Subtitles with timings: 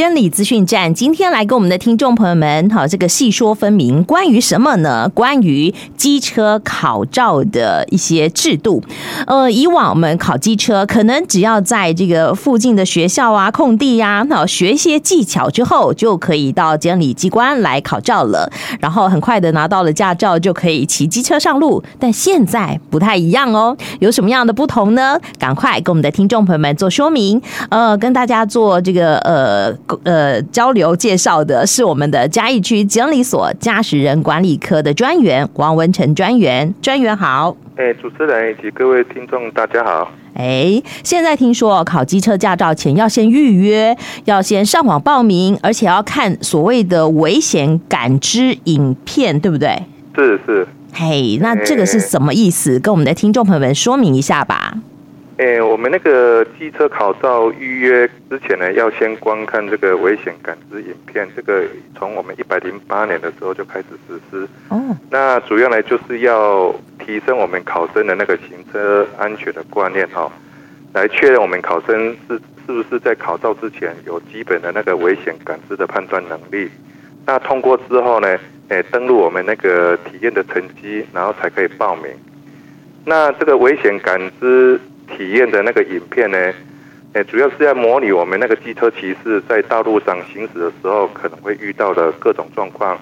[0.00, 5.06] 监理资讯站今天来跟我们的听众朋友们，好，这个细说分明，关于什么呢？
[5.10, 8.82] 关于机车考照的一些制度。
[9.26, 18.50] 呃，以往我们考机车，可能只要在这个附近的学校啊、空地呀，那学一些技巧之后，就可以到监理机关来考照了。
[18.80, 21.84] 然后很快的拿到了驾照，就可以骑机车上路。
[21.98, 25.20] 但现在不太一样哦，有什么样的不同呢？
[25.38, 27.42] 赶快跟我们的听众朋友们做说明。
[27.68, 29.76] 呃，跟大家做这个呃。
[30.04, 37.56] 呃，交流介绍的是我们的嘉义区监理所驾驶人管理科的专员王文成专员，专员好。
[37.76, 40.10] 哎，主持人以及各位听众大家好。
[40.34, 49.82] 哎，现在听说考机车驾照前要先预约，要先上网报名，而且要看所谓的危险感知影片，对不对？
[50.14, 50.66] 是是。
[50.92, 52.78] 嘿，那这个是什么意思？
[52.80, 54.74] 跟我们的听众朋友们说明一下吧。
[55.40, 61.26] 哎，我们那个机车考照预约之前呢，要先观看这个危险感知影片。
[61.34, 61.62] 这个
[61.96, 64.46] 从我们一百零八年的时候就开始实施。
[64.68, 64.78] 哦。
[65.08, 70.30] 那主要呢，就是要提升我们考生的那个行车安全的观念哈，
[70.92, 76.70] 来确认我们考生是是不是在考照之前有基本的那个危险感知的判断能力。
[77.24, 82.12] 那通过之后呢，哎，登录我们那个体验的成绩，然后才可以报名。
[83.06, 84.78] 那这个危险感知。
[85.16, 86.38] 体验的那个影片呢，
[87.12, 92.98] 诶，主要是要模拟我们那个机车骑士在道路上行驶的时候可能会遇到的各种状况。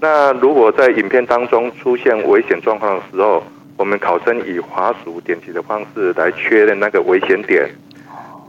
[0.00, 3.42] 那如果在影片当中出现危险状况的时候，
[3.76, 7.66] 我们考生以滑鼠点击的方式来确认那个危险点，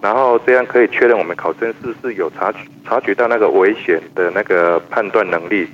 [0.02, 5.68] 然后这样可以确认我们考生是不是有察察觉到那个危险的那个判断能力。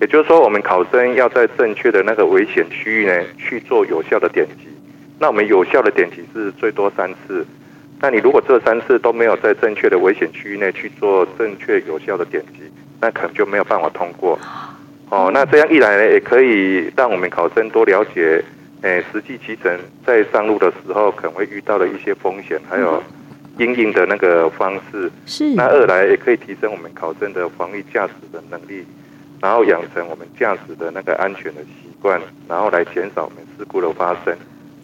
[0.00, 4.68] 也就是说，我们考生要在正确的那个危险区域呢去做有效的点击。
[5.24, 7.46] 那我们有效的点击是最多三次，
[7.98, 14.38] 那你如果这三次都没有在正确的危险区域内去做正确有效的点击，那可能就没有办法通过。
[15.08, 18.44] 哦，那这样一来呢，也可以让我们考生多了解，
[18.82, 23.02] 诶，实际骑乘在上路的时候可能会遇到的一些风险，还有
[23.56, 25.10] 应应的那个方式。
[25.24, 25.54] 是。
[25.54, 28.84] 那二来也可以提升我们考生的防御驾驶的能力，
[29.40, 34.36] 然后养成我们驾驶的那个安全的习惯，然后来减少我们事故的发生。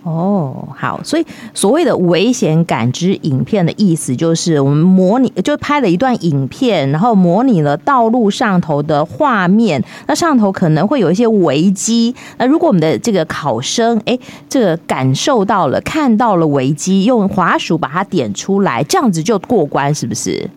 [0.03, 9.85] 哦，好，所以所谓的危险感知影片的意思，就是我们模拟，就拍了一段影片，然后模拟了道路上头的画面。
[10.07, 12.15] 那上头可能会有一些危机。
[12.39, 14.19] 那如果我们的这个考生，哎，
[14.49, 20.49] 这个感受到了，看到了危机，用滑鼠把它点出来，这样子就过关，是不是？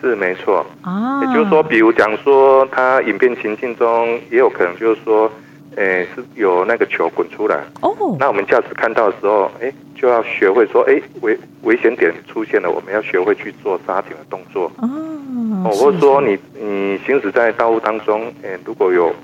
[0.00, 1.22] 是没错啊。
[1.24, 5.30] 也就是说，比如讲说，他影片情境中也有可能就是说。
[5.78, 7.94] 诶，是有那个球滚出来哦。
[8.00, 8.16] Oh.
[8.18, 14.70] 那我们驾驶看到的时候，诶，就要学会说，诶，危危险点出现了，我们要学会去做刹停的动作。
[14.78, 19.14] 哦，或者说你你行驶在道路当中，诶，如果有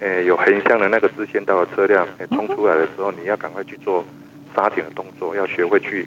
[0.00, 4.04] 诶有横向的那个支线道的车辆诶冲出来的时候，你要赶快去做
[4.56, 6.04] 刹停的动作，要学会去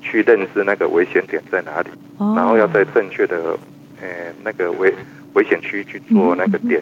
[0.00, 2.38] 去认知那个危险点在哪里，oh.
[2.38, 3.58] 然后要在正确的
[4.00, 4.90] 诶那个危
[5.34, 6.80] 危险区去做那个点。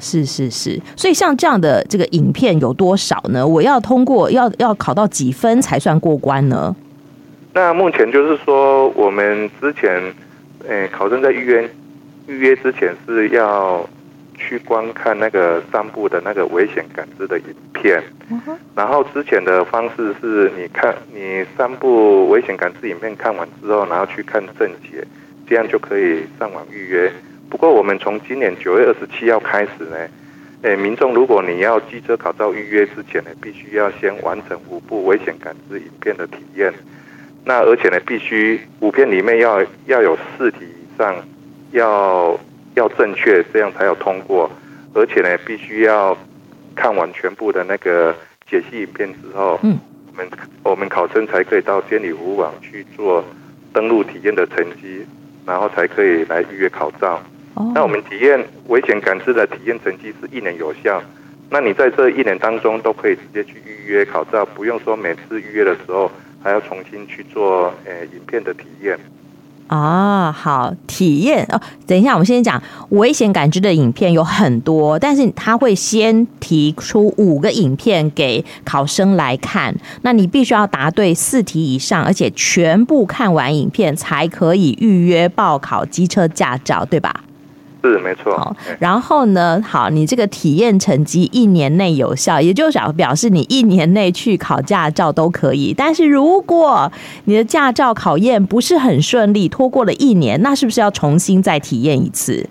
[0.00, 3.46] 是是是，所以像这样的这个影片有多少呢？
[3.46, 6.74] 我要通过要要考到几分才算过关呢？
[7.54, 10.00] 那目前就是说，我们之前，
[10.68, 11.68] 诶，考生在预约
[12.26, 13.84] 预约之前是要
[14.36, 18.00] 去观看那个三部的那个危险感知的影片，
[18.76, 25.04] 然后之前的方式是你看你三部危险感知影片看完之后，然后去看正解，
[25.48, 27.12] 这样就可以上网预约。
[27.50, 29.96] 不过，我们从今年九月二十七号开始呢，
[30.62, 36.72] 诶，民众如果你要机车考照预约之前呢，必须要先完成五部危险感知影片的体验。
[37.44, 41.16] 那而且呢，必须五片里面要要有四题以上
[41.70, 42.38] 要
[42.74, 44.50] 要正确，这样才有通过。
[44.94, 46.16] 而且呢，必须要
[46.74, 48.14] 看完全部的那个
[48.50, 49.78] 解析影片之后，嗯，
[50.10, 50.28] 我们
[50.64, 53.24] 我们考生才可以到监理服务网去做
[53.72, 55.06] 登录体验的成绩，
[55.46, 57.22] 然后才可以来预约考照。
[57.74, 61.02] 那我们体验危险感知的体验成绩是一年有效，
[61.50, 66.10] 那你在这一年当中都可以直接去预约考照，不用说每次预约的时候
[66.42, 68.98] 还要重新去做呃影片的体验。
[69.68, 71.60] 啊，好，体验哦。
[71.86, 87.24] 等一下，我们先讲危险感知的影片有很多，但是他会先提出五个影片给考生来看，那你必须要答对四题以上，而且全部看完影片才可以预约报考机车驾照，对吧？
[87.82, 88.36] 是没错。
[88.36, 95.72] 好，然后呢，好，你这个体验成绩一年内有效，也就是表示你一年内去考驾照都可以。
[95.76, 96.90] 但是如果
[97.24, 102.48] 你的驾照考验不是很顺利，拖过了一年，那是不是要重新再体验一次？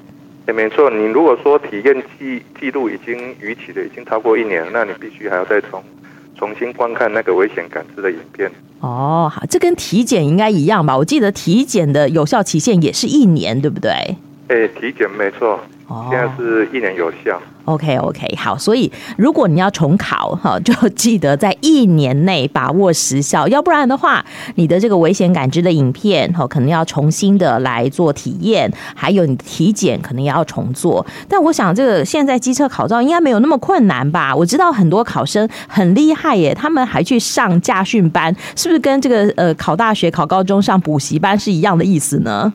[0.47, 0.89] 也没错。
[0.89, 5.83] 你如果说体验记记录已经逾期的，已经超过一年，那你必须还要再重
[6.37, 8.49] 重新观看那个危险感知的影片。
[8.79, 10.95] 哦，好，这跟体检应该一样吧？
[10.95, 14.15] 我记得体检的有效期限也是一年，对不对？
[14.47, 15.59] 哎，体检没错。
[16.09, 17.41] 现在是一年有效。
[17.63, 31.05] OK OK，好，所以如果你要重考哈，就记得在一年内把握时效，要不然的话，你的这个危险感知的影片哈，可能要重新的来做体验，还有你的体检可能也要重做。
[31.29, 34.35] 但我想这个现在机车考照应该没有那么困难吧？
[34.35, 42.51] 我知道很多考生很厉害耶，他们还去上驾训班，是不是跟这个呃考大学、考高中上补习班是一样的意思呢？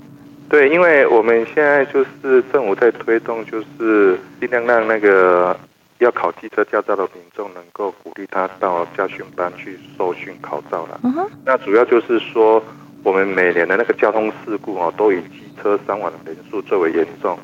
[0.53, 5.59] 对，因为我们现在就是政府在推动，就是尽量让那个
[5.97, 11.01] 要考机车驾照的民众能够鼓励他到驾训班去受训考照了。
[11.03, 11.27] Uh huh.
[11.47, 12.63] 那主要就是说，
[13.03, 17.39] 我们每年的那个交通事故哦，都以机车伤亡的人数最为严重，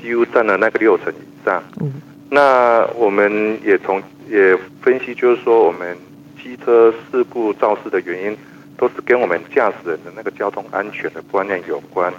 [0.00, 1.60] 几乎占了那个六成以上。
[1.80, 1.90] Uh huh.
[2.30, 5.98] 那我们也从也分析，就是说，我们
[6.40, 8.38] 机车事故肇事的原因，
[8.76, 12.14] 都是跟我们驾驶人的那个交通安全的观念有关。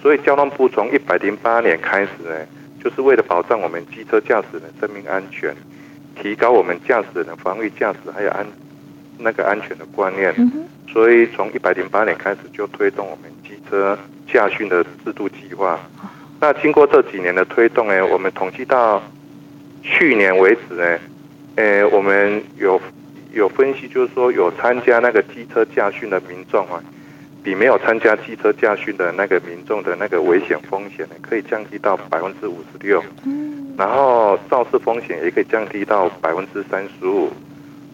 [0.00, 2.34] 所以交通部从一百零八年开始呢，
[2.82, 5.54] 就是为了保障我们机车驾驶人的生命安全，
[6.20, 8.46] 提高我们驾驶人的防御驾驶还有安
[9.18, 10.34] 那个安全的观念。
[10.90, 13.96] 所以从一百零八年开始就推动我们机车
[14.32, 15.78] 驾训的制度计划。
[16.40, 19.02] 那经过这几年的推动呢，我们统计到
[19.82, 20.98] 去年为止呢，
[21.56, 22.80] 呃，我们有
[23.32, 26.82] 有分析，就是说有参加那个机车驾训的民众啊。
[27.42, 33.02] 比没有参加汽车驾训的那个民众的那个危险风险呢，可以降低到百分之五十六，
[33.76, 37.30] 然后肇事风险也可以降低到百分之三十五。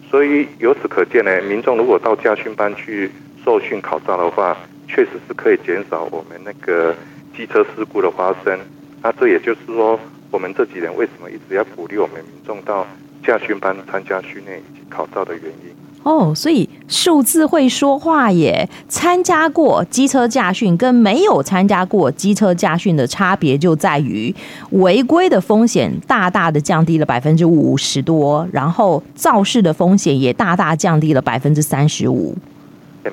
[0.09, 3.09] 所以由此可见呢，民众如果到驾训班去
[3.43, 4.57] 受训考照的话，
[4.87, 6.95] 确实是可以减少我们那个
[7.35, 8.59] 机车事故的发生。
[9.01, 9.99] 那这也就是说，
[10.31, 12.85] 我们这几年为什么一直要鼓励我们民众到
[13.23, 15.86] 驾训班参加训练以及考照的原因。
[16.07, 18.69] 哦，所以数字会说话耶！
[18.87, 24.33] 参加过机车驾训跟没有参加过机车驾训的差别就在于
[24.69, 32.33] 违规的风险大大的降低了百分之五十多，然后肇事的风险也大大降低了百分之三十五。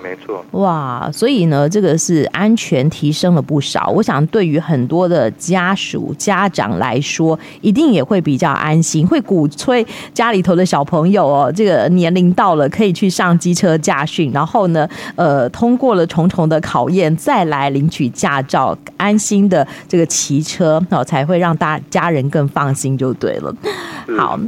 [0.02, 3.88] 没错，哇，所以呢，这个是安全提升了不少。
[3.94, 23.55] 我想，对于很多的家属、家长来说，一定也会比较安心，会鼓吹家里头的小朋友哦，这个年龄到了可以去上机车驾训，然后呢，呃，通过了重重的考验，再来领取驾照，安心的这个骑车哦，才会让大家人更放心，就对了。
[24.17, 24.38] 好。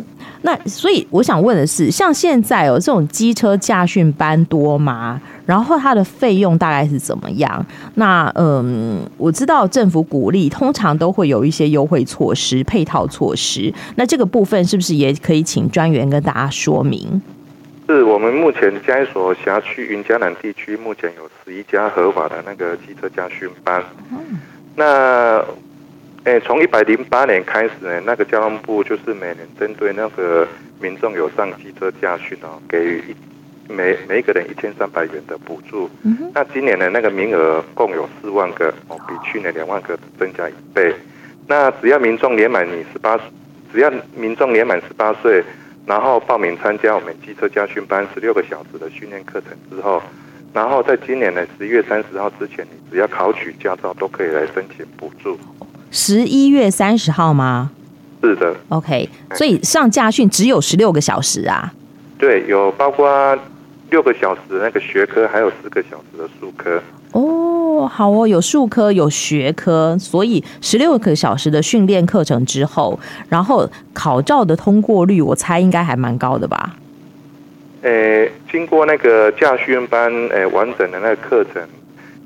[0.42, 5.20] 那所以我想问的是，像现在哦这种机车驾训班多吗？
[5.46, 7.64] 然后它的费用大概是怎么样？
[7.94, 13.72] 那嗯，我知道政府鼓励，通常都会有一些优惠措施、配套措施。
[13.94, 17.22] 那这个部分是不是也可以请专员跟大家说明？
[17.88, 23.80] 是我们目前嘉义所辖区云嘉南地区目前有十一家合法的那个汽车驾训班。
[24.10, 24.40] 嗯、
[24.74, 25.40] 那
[26.24, 30.44] 诶，从一百零八年开始呢，那个交通部就是每年针对那个
[30.80, 33.14] 民众有上汽车驾训哦，给予一
[33.68, 35.90] 每每一个人一千三百元的补助。
[36.02, 40.94] 嗯、那今年的那个名额共有四万个哦，比去年两万个增加一倍。
[41.48, 43.18] 那只要民众年满你十八，
[43.72, 45.42] 只要民众年满十八岁，
[45.86, 50.02] 然后报名参加我们机车家训班十六个小时的训练课程之后，
[50.52, 55.38] 然后在今年的十一月三十号之前，你只要考取驾照都可以来申请补助。
[55.90, 57.70] 十一月三十号吗？
[58.22, 58.56] 是的。
[58.70, 61.72] OK，所以上驾训只有十六个小时啊？
[62.18, 63.38] 对，有包括
[63.90, 66.82] 六个小时那个学科，还有四个小时的术科。
[67.12, 76.76] 哦，好哦，有术科有学科，所以十六个小时的训练课程之后，然后考照的通过率，我猜应该还蛮高的吧？
[77.82, 81.62] 诶，经过那个驾训班诶完整的那个课程。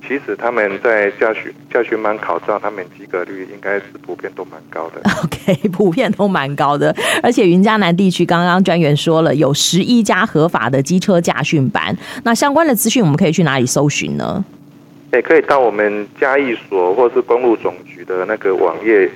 [0.06, 5.00] 其实他们在驾训驾训班考照，他们及格率应该是普遍都蛮高的。
[5.22, 11.96] OK，普遍都蛮高的，而且云嘉南地区刚刚专员说了，有十一家合法的机车驾训班。
[12.24, 14.44] 那相关的资讯，我们可以去哪里搜寻呢？
[15.12, 19.10] 也可以到我们嘉义所或是公路总局的那个网页，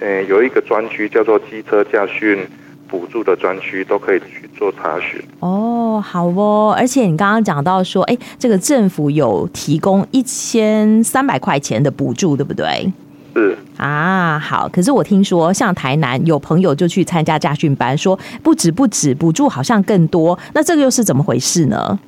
[0.00, 2.46] 嗯，有一个专区叫做机车驾训。
[2.88, 12.92] 补助的专区都可以去做查询哦，好哦，而且你刚刚讲到说，哎，这个政府有提供一千三百块钱的补助，对不对？
[13.34, 14.68] 是啊，好。
[14.72, 20.38] 可是我听说，像台南有朋友就去参加驾训班，说不止不止，补助好像更多。
[20.54, 21.98] 那这个又是怎么回事呢？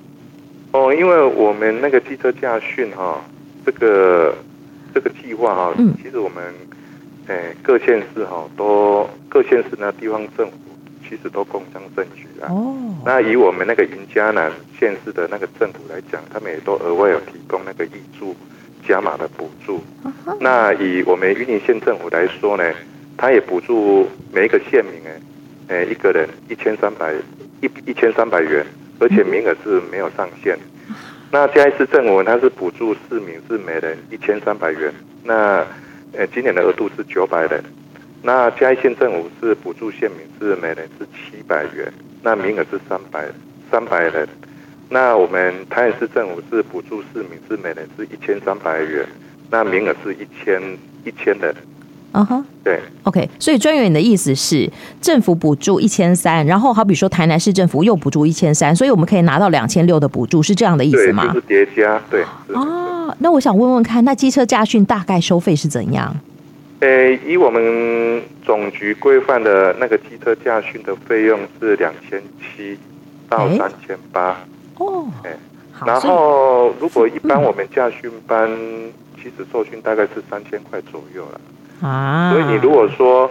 [0.73, 3.21] 哦，因为我们那个汽车驾训哈，
[3.67, 4.35] 这个
[4.95, 6.43] 这个计划哈，嗯，其实我们
[7.27, 10.53] 诶各县市哈都各县市呢地方政府
[11.09, 12.51] 其实都共襄盛举啊。
[12.51, 12.75] 哦。
[13.05, 18.37] 那以我们那个云嘉南县市的那个政府来讲，他们也都额外有提供那个挹注
[18.87, 19.83] 加码的补助。
[20.41, 22.65] 那以我们云林县政府来说呢，
[23.17, 24.95] 他也补助每一个县民
[25.69, 27.15] 诶，诶一个人一千三百
[27.61, 28.65] 一一千三百元。
[29.01, 30.59] 而且名额是没有上限。
[31.31, 34.93] 那嘉义市政府它是补助市民是每人一千三百元。
[35.23, 35.65] 那
[36.15, 37.63] 呃今年的额度是九百人。
[38.23, 41.93] 那嘉义县政府是补助县民是每人是七百元。
[42.23, 43.25] 那名额是三百
[43.71, 44.29] 三百人。
[44.89, 49.07] 那我们台南市政府是补助市民是每人是一千三百元。
[49.51, 50.61] 那名额是一千
[51.05, 51.55] 一千人。
[52.13, 54.69] 嗯哼，对，OK，所以专员你的意思是
[55.01, 61.25] 政府补助一千三，然后好比说台南市政府又补助一千三，所以我们可以拿到两千六的补助，是这样的意思吗？
[61.25, 62.25] 对，就是叠加，对。
[62.55, 66.17] 哦，那我想问问看，那机车驾训大概收费是怎样？
[66.81, 72.79] 呃，以我们总局规范的那个机车驾训的费用是两千七
[73.29, 74.37] 到三千八。
[74.77, 75.37] 哦，哎，
[75.85, 78.49] 然后如果一般我们驾训班，
[79.17, 81.41] 其实受训大概是三千块左右了。
[81.89, 83.29] 啊，所以你如果说，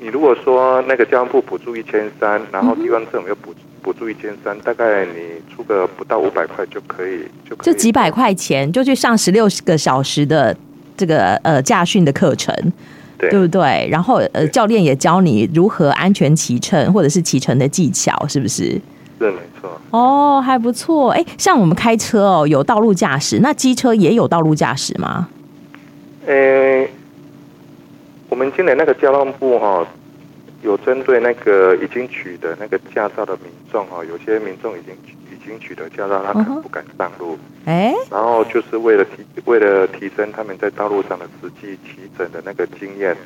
[0.00, 10.56] 你如果说那个交通部补助一千三，然后地方政府又补补助一千三，大概你出个不到五百块就可以，就就几百块钱就去上十六个小时的
[10.98, 12.54] 这个呃驾训的课程，
[13.16, 13.88] 对，对不对？
[13.90, 18.64] 然后呃教练也教你如何安全骑乘或者是骑乘的技巧，是不是？
[19.18, 19.80] 是没错。
[19.90, 21.12] 哦，还不错。
[21.12, 25.28] 哎，像我们开车哦，有道路驾驶，那机车也有道路驾驶吗？
[26.26, 26.86] 呃。
[28.30, 29.84] 我们今年那个交通部哈，
[30.62, 34.94] 有针对那个已经取得那个驾照的民众哈，有些民众已经
[35.27, 43.16] 已经取得驾照，他可能不敢上路，哎，然后就是为了提为了提升他们在道路上的实际骑乘的那个经验，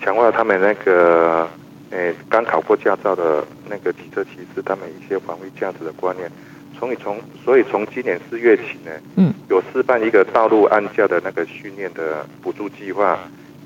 [0.00, 1.48] 强化他们那个
[1.90, 6.30] 诶刚考过驾照的那个汽车骑士他们一些防卫驾驶的观念，
[6.78, 13.18] 从以从所以从今年四月起呢，嗯，有示范一个道路安驾的那个训练的补助计划，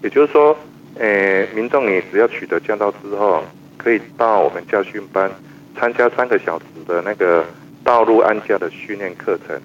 [0.03, 0.57] 也就是说。
[0.97, 3.43] 诶，民众，你只要取得驾照之后，
[3.77, 5.29] 可以到我们教训班
[5.77, 7.45] 参加三个小时的那个
[7.85, 9.61] 道路安驾的训练课程。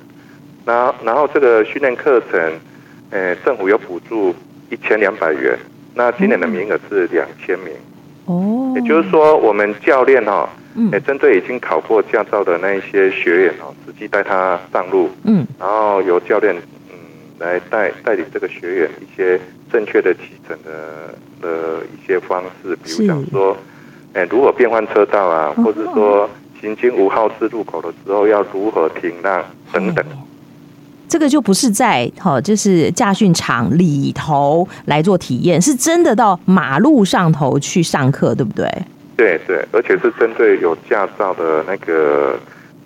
[0.66, 2.40] 那然后这个训练课程，
[3.12, 4.36] 诶，政府有补助
[4.70, 5.58] 一千两百元。
[5.96, 7.74] 那今年的名额是两千名。
[8.26, 8.74] 哦。
[8.76, 10.48] 也就是说，我们教练哈，
[10.92, 15.10] 诶，针对已经考过驾照的那一些学员哦，实际带他上路。
[15.24, 15.48] 嗯。
[15.58, 16.56] 然后由教练。
[17.40, 19.40] 来带带领这个学员一些
[19.72, 23.56] 正确的骑乘的的一些方式，比如讲说，
[24.12, 26.30] 哎，如果变换车道啊，或者说
[26.62, 30.06] 行经五号字路口的时候要如何停让等等。
[31.08, 38.68] 这个就不是在好，就是驾训场里头来做体验，是真的到马路上头去上课，对不对？
[39.18, 42.38] 对对，而且是针对有驾照的那个。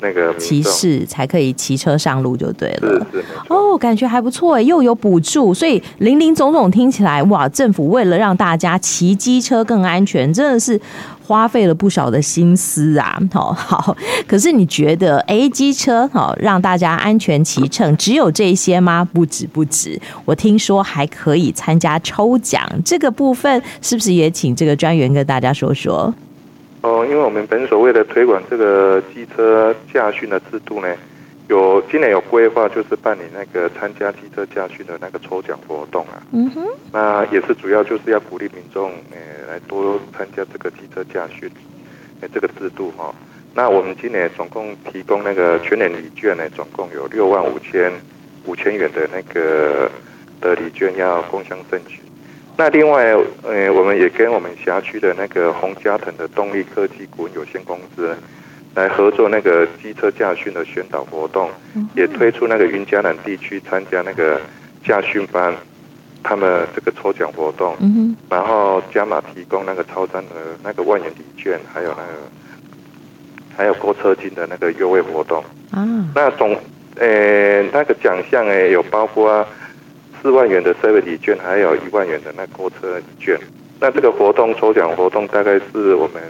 [0.03, 3.07] 那个骑士才可以骑车上路就对了。
[3.47, 10.79] 哦，感觉还不错哎，又有补助，所以林林总总听起来哇，政府为了让大家骑机车更安全，真的是
[11.25, 13.17] 花费了不少的心思啊。
[13.31, 13.95] 好， 好，
[14.27, 19.07] 可是你觉得哎，机车好让大家安全骑乘，只有这些吗？
[19.13, 26.13] 不止不止，我听说还可以参加抽奖，这个部分是不是也请这个专员跟大家说说？
[26.83, 30.93] 哦，因为我们本所为了推广这个机车驾训的制度呢，
[31.47, 36.21] 有今年有规划，就是办理那个参加机车驾训的那个抽奖活动啊。
[36.33, 36.67] 嗯哼。
[36.91, 41.49] 那也是主要就是要鼓励民众诶来多参加这个机车驾训
[42.19, 43.15] 诶这个制度哈。
[43.55, 47.89] 那我们今年总共提供那个全年礼券呢，总共有六万五千
[48.45, 49.89] 五千元的那个
[50.41, 52.01] 的礼券要共襄盛举。
[52.55, 58.15] 那另外，呃，我们也跟我们辖区的那个洪家腾的动力科技股份有限公司
[58.75, 61.49] 来合作那个机车驾训的宣导活动，
[61.95, 64.39] 也推出那个云嘉南地区参加那个
[64.85, 65.51] 驾训班，
[66.21, 67.75] 他们这个抽奖活动，
[68.29, 72.13] 然后加码提供那个超商的那个万元礼券，还有那个
[73.57, 75.43] 还有购车金的那个优惠活动。
[75.71, 75.83] 啊，
[76.13, 76.55] 那总，
[76.97, 79.43] 呃，那个奖项诶有包括。
[80.23, 83.37] 四万元的 Seventy 券，还有一万元的那购车券。
[83.81, 86.23] 那这个活动抽奖活动大概是我们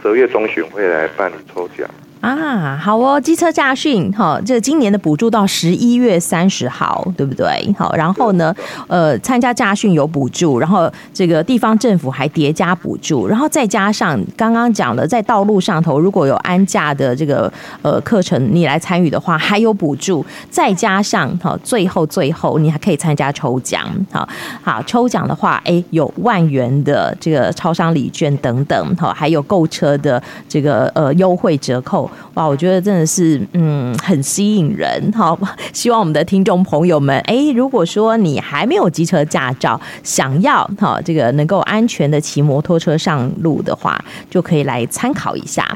[0.00, 1.90] 十月中旬会来办理抽奖。
[2.24, 7.44] 啊，好哦，机车驾训，哈，这今年的补助到十一月三十号，对不对？
[7.78, 8.54] 好，然后呢，
[8.86, 17.52] 呃，参加驾训有补助，然后这个地方政府还叠加补助，然后再加上刚刚讲的，在道路上头如果有安驾的这个
[17.82, 24.26] 呃课程，你来参与的话，还有补助，再加上哈，最后最后你还可以参加抽奖，好，
[24.62, 32.10] 好抽奖的话，哎，有万元的这个超商礼券等等，好，还有购车的这个呃优惠折扣。
[32.34, 35.12] 哇，我觉得真的是，嗯，很吸引人。
[35.12, 35.38] 好，
[35.72, 45.66] 希望我们的听众朋友们，哎，如果说你还没有机车驾照，想要好这个能够安全的骑摩托车上路的话，就可以来参考一下。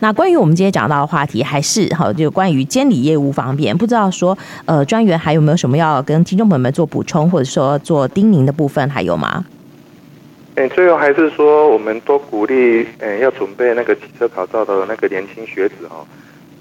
[0.00, 9.44] 那关于我们今天讲到的话题，还是好，就关于监理业务方面，不知道说，呃，专员还有没有什么要跟听众朋友们做补充，或者说做叮咛的部分，还有吗？
[10.58, 16.04] 哎，最后还是说，我们多鼓励，哎，要准备那个汽车考照的那个年轻学子哦，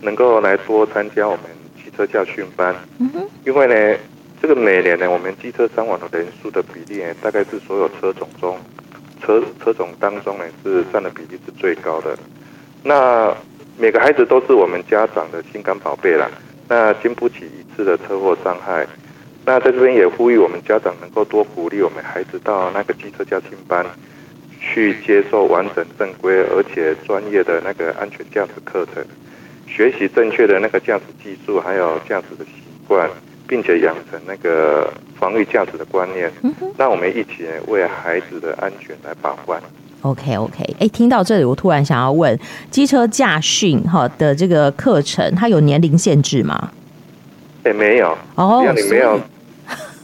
[0.02, 1.46] 能够来多参加我们
[1.84, 2.76] 汽车教训班。
[3.00, 3.28] 嗯哼。
[3.44, 4.00] 因为呢，
[4.40, 8.56] 这个每年呢，我们机车伤亡的人数的比例呢，大概是所有车种中，
[9.20, 12.16] 车车种当中呢，是占的比例是最高的。
[12.84, 13.36] 那
[13.80, 16.30] 每个孩子都是我们家长的心肝宝贝啦，
[16.70, 18.86] 那经不起一次的车祸伤害。
[19.48, 23.86] 那在这边也呼吁我们家长能够多鼓励我们孩子到那个机车驾训班
[24.60, 29.02] 去接受完整正规而且专业的那个安全驾驶课程，
[29.66, 32.52] 学习正确的那个驾驶技术，还有驾驶的习
[32.86, 33.10] 惯，
[33.48, 36.30] 并且养成那个防御驾驶的观念。
[36.78, 39.62] 那我们一起为孩子的安全来把关。
[40.02, 42.38] OK OK，哎，听到这里，我突然想要问，
[42.70, 46.70] 机车驾训哈的这个课程，它有年龄限制吗？
[47.64, 48.18] 哎，没有。
[48.36, 49.18] 哦，你没有。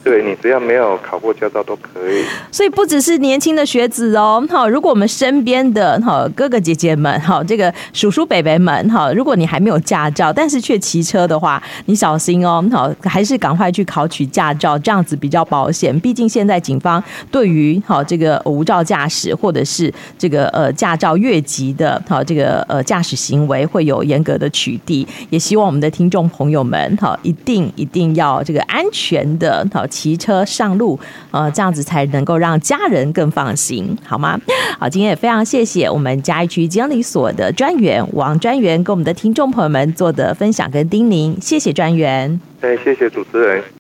[0.04, 15.98] 对，你只要没有考过驾照都可以，所以不只是年轻的学子哦，好，如果我们身边的好哥哥姐姐们，好这个叔叔伯伯们，好，如果你还没有驾照，但是却骑车的话，你小心哦，好，还是赶快去考取驾照，这样子比较保险。
[16.02, 29.88] 毕竟现在警方对于好这个无照驾驶或者是这个呃驾照越级的，好这个呃驾驶行为会有严格的取缔，也希望我们的听众朋友们，好一定一定要这个安全的，好。
[29.94, 34.40] 骑车上路，呃，这样子才能够让家人更放心，好吗？
[34.80, 42.42] 好，今天也非常谢谢我们嘉义区监理所的专员王专员跟我们的听众朋友们做的分享跟叮咛，谢谢专员。
[42.62, 43.64] 哎，谢谢主持人。